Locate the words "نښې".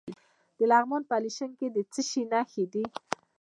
2.31-2.65